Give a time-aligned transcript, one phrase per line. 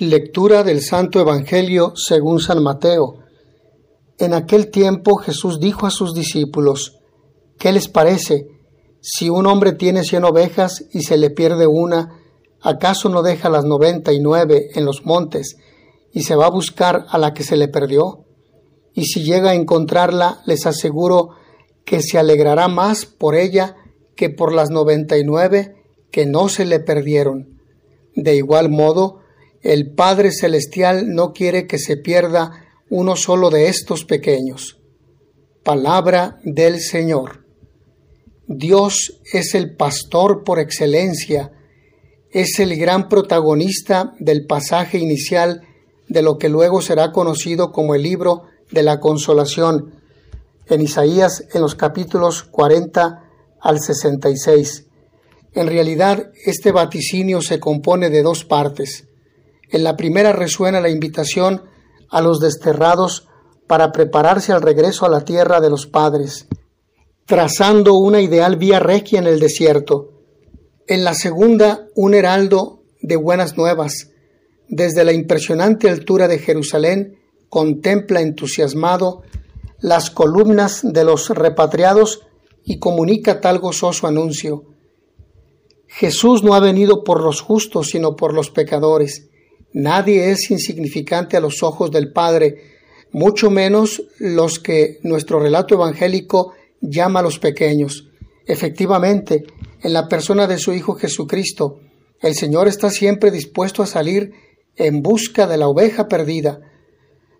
[0.00, 3.18] Lectura del Santo Evangelio según San Mateo.
[4.16, 6.96] En aquel tiempo Jesús dijo a sus discípulos,
[7.58, 8.46] ¿qué les parece?
[9.02, 12.18] Si un hombre tiene cien ovejas y se le pierde una,
[12.62, 15.58] ¿acaso no deja las noventa y nueve en los montes
[16.14, 18.24] y se va a buscar a la que se le perdió?
[18.94, 21.32] Y si llega a encontrarla, les aseguro
[21.84, 23.76] que se alegrará más por ella
[24.16, 25.74] que por las noventa y nueve
[26.10, 27.60] que no se le perdieron.
[28.14, 29.19] De igual modo,
[29.62, 34.78] el Padre Celestial no quiere que se pierda uno solo de estos pequeños.
[35.62, 37.44] Palabra del Señor.
[38.46, 41.52] Dios es el pastor por excelencia,
[42.30, 45.62] es el gran protagonista del pasaje inicial
[46.08, 49.94] de lo que luego será conocido como el libro de la consolación,
[50.66, 53.24] en Isaías en los capítulos 40
[53.60, 54.86] al 66.
[55.52, 59.09] En realidad, este vaticinio se compone de dos partes.
[59.70, 61.62] En la primera resuena la invitación
[62.10, 63.28] a los desterrados
[63.66, 66.48] para prepararse al regreso a la tierra de los padres,
[67.24, 70.10] trazando una ideal vía regia en el desierto.
[70.88, 74.10] En la segunda, un heraldo de buenas nuevas.
[74.68, 79.22] Desde la impresionante altura de Jerusalén, contempla entusiasmado
[79.78, 82.26] las columnas de los repatriados
[82.64, 84.64] y comunica tal gozoso anuncio.
[85.86, 89.29] Jesús no ha venido por los justos, sino por los pecadores.
[89.72, 92.78] Nadie es insignificante a los ojos del Padre,
[93.12, 98.08] mucho menos los que nuestro relato evangélico llama a los pequeños.
[98.46, 99.44] Efectivamente,
[99.82, 101.80] en la persona de su Hijo Jesucristo,
[102.20, 104.32] el Señor está siempre dispuesto a salir
[104.76, 106.60] en busca de la oveja perdida.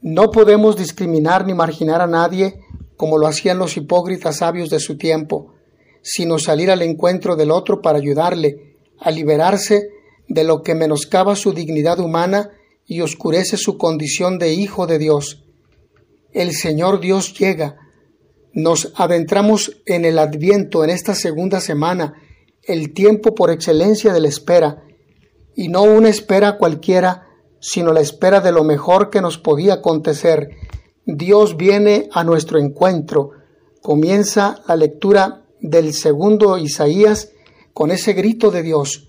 [0.00, 2.60] No podemos discriminar ni marginar a nadie
[2.96, 5.54] como lo hacían los hipócritas sabios de su tiempo,
[6.02, 9.90] sino salir al encuentro del otro para ayudarle a liberarse
[10.28, 12.50] de lo que menoscaba su dignidad humana
[12.86, 15.44] y oscurece su condición de hijo de Dios.
[16.32, 17.76] El Señor Dios llega.
[18.52, 22.14] Nos adentramos en el adviento en esta segunda semana,
[22.62, 24.84] el tiempo por excelencia de la espera,
[25.56, 27.28] y no una espera cualquiera,
[27.60, 30.50] sino la espera de lo mejor que nos podía acontecer.
[31.06, 33.30] Dios viene a nuestro encuentro.
[33.82, 37.30] Comienza la lectura del segundo Isaías
[37.72, 39.08] con ese grito de Dios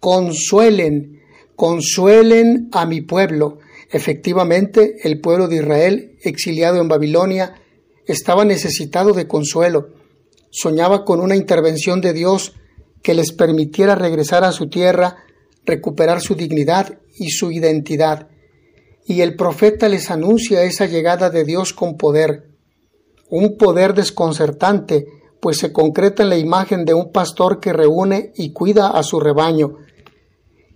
[0.00, 1.22] consuelen,
[1.56, 3.58] consuelen a mi pueblo.
[3.90, 7.54] Efectivamente, el pueblo de Israel, exiliado en Babilonia,
[8.06, 9.90] estaba necesitado de consuelo.
[10.50, 12.54] Soñaba con una intervención de Dios
[13.02, 15.16] que les permitiera regresar a su tierra,
[15.64, 18.28] recuperar su dignidad y su identidad.
[19.06, 22.48] Y el profeta les anuncia esa llegada de Dios con poder,
[23.30, 25.06] un poder desconcertante,
[25.40, 29.20] pues se concreta en la imagen de un pastor que reúne y cuida a su
[29.20, 29.76] rebaño,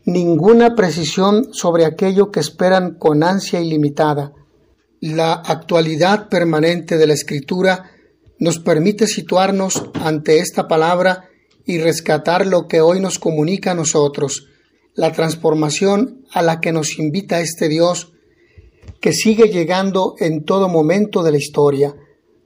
[0.05, 4.33] ninguna precisión sobre aquello que esperan con ansia ilimitada.
[5.01, 7.91] La actualidad permanente de la escritura
[8.39, 11.29] nos permite situarnos ante esta palabra
[11.65, 14.49] y rescatar lo que hoy nos comunica a nosotros,
[14.95, 18.13] la transformación a la que nos invita este Dios,
[19.01, 21.95] que sigue llegando en todo momento de la historia,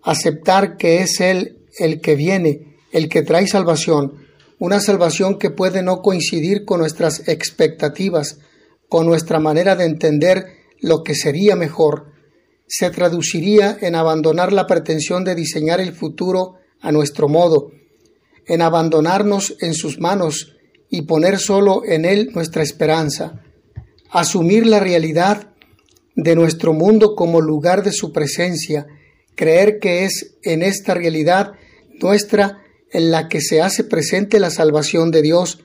[0.02, 4.25] aceptar que es Él el que viene, el que trae salvación,
[4.58, 8.38] una salvación que puede no coincidir con nuestras expectativas,
[8.88, 10.46] con nuestra manera de entender
[10.80, 12.12] lo que sería mejor,
[12.66, 17.70] se traduciría en abandonar la pretensión de diseñar el futuro a nuestro modo,
[18.46, 20.56] en abandonarnos en sus manos
[20.88, 23.42] y poner solo en Él nuestra esperanza,
[24.10, 25.52] asumir la realidad
[26.14, 28.86] de nuestro mundo como lugar de su presencia,
[29.34, 31.52] creer que es en esta realidad
[32.00, 35.60] nuestra en la que se hace presente la salvación de Dios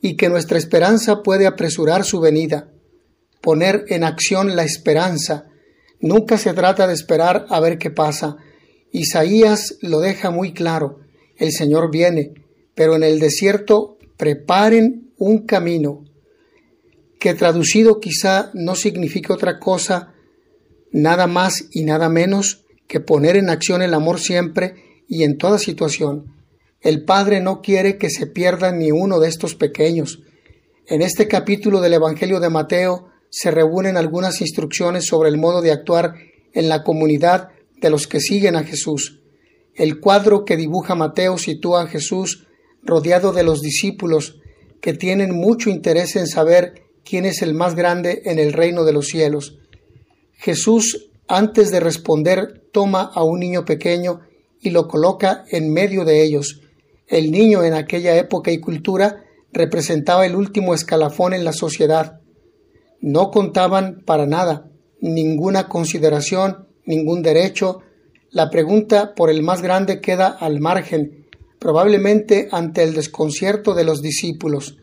[0.00, 2.70] y que nuestra esperanza puede apresurar su venida.
[3.40, 5.46] Poner en acción la esperanza.
[6.00, 8.36] Nunca se trata de esperar a ver qué pasa.
[8.92, 11.00] Isaías lo deja muy claro.
[11.36, 12.34] El Señor viene,
[12.74, 16.04] pero en el desierto preparen un camino
[17.18, 20.14] que traducido quizá no signifique otra cosa,
[20.92, 25.58] nada más y nada menos que poner en acción el amor siempre y en toda
[25.58, 26.35] situación
[26.86, 30.22] el Padre no quiere que se pierda ni uno de estos pequeños.
[30.86, 35.72] En este capítulo del Evangelio de Mateo se reúnen algunas instrucciones sobre el modo de
[35.72, 36.14] actuar
[36.52, 37.48] en la comunidad
[37.80, 39.20] de los que siguen a Jesús.
[39.74, 42.46] El cuadro que dibuja Mateo sitúa a Jesús
[42.84, 44.38] rodeado de los discípulos
[44.80, 48.92] que tienen mucho interés en saber quién es el más grande en el reino de
[48.92, 49.58] los cielos.
[50.34, 54.20] Jesús, antes de responder, toma a un niño pequeño
[54.60, 56.60] y lo coloca en medio de ellos,
[57.08, 62.20] el niño en aquella época y cultura representaba el último escalafón en la sociedad.
[63.00, 64.70] no contaban para nada,
[65.00, 67.82] ninguna consideración, ningún derecho.
[68.30, 71.26] La pregunta por el más grande queda al margen,
[71.58, 74.78] probablemente ante el desconcierto de los discípulos.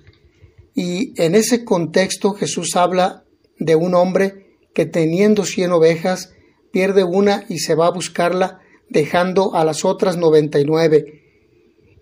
[0.76, 3.26] Y en ese contexto Jesús habla
[3.58, 6.34] de un hombre que teniendo cien ovejas
[6.72, 8.60] pierde una y se va a buscarla
[8.90, 11.23] dejando a las otras noventa y nueve,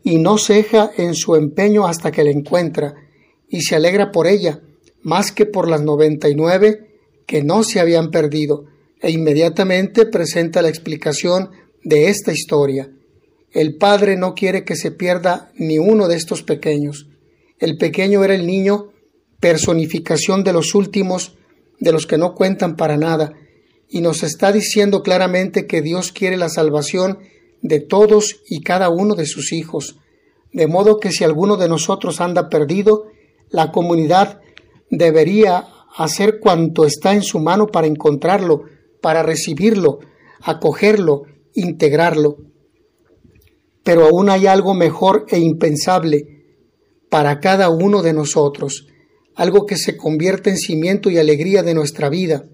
[0.04, 2.96] y no ceja en su empeño hasta que la encuentra,
[3.50, 4.62] y se alegra por ella,
[5.02, 6.88] más que por las noventa y nueve
[7.28, 8.66] que no se habían perdido,
[9.00, 11.52] e inmediatamente presenta la explicación
[11.84, 12.92] de esta historia.
[13.52, 17.08] El Padre no quiere que se pierda ni uno de estos pequeños.
[17.60, 18.92] El pequeño era el niño,
[19.40, 21.36] personificación de los últimos,
[21.80, 23.34] de los que no cuentan para nada,
[23.90, 27.20] y nos está diciendo claramente que Dios quiere la salvación
[27.62, 29.98] de todos y cada uno de sus hijos,
[30.52, 33.08] de modo que si alguno de nosotros anda perdido,
[33.50, 34.42] la comunidad
[34.90, 38.64] debería hacer cuanto está en su mano para encontrarlo,
[39.02, 40.00] para recibirlo,
[40.42, 41.24] acogerlo,
[41.54, 42.38] integrarlo.
[43.84, 46.44] Pero aún hay algo mejor e impensable
[47.10, 48.88] para cada uno de nosotros,
[49.36, 52.46] algo que se convierte en cimiento y alegría de nuestra vida.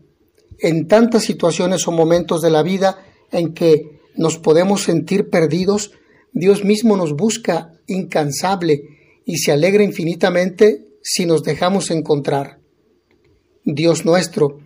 [0.60, 2.98] En tantas situaciones o momentos de la vida
[3.32, 5.92] en que nos podemos sentir perdidos,
[6.34, 8.84] Dios mismo nos busca incansable
[9.26, 12.60] y se alegra infinitamente si nos dejamos encontrar.
[13.64, 14.60] Dios nuestro,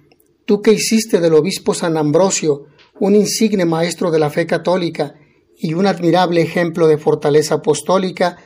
[0.46, 2.66] tú que hiciste del obispo San Ambrosio
[3.00, 5.16] un insigne maestro de la fe católica
[5.58, 8.38] y un admirable ejemplo de fortaleza apostólica,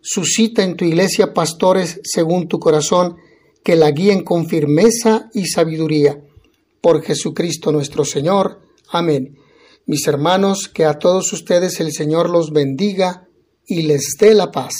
[0.00, 3.16] suscita en tu iglesia pastores según tu corazón
[3.62, 6.22] que la guíen con firmeza y sabiduría.
[6.82, 8.60] Por Jesucristo nuestro Señor.
[8.90, 9.38] Amén.
[9.86, 13.28] Mis hermanos, que a todos ustedes el Señor los bendiga
[13.66, 14.72] y les dé la paz.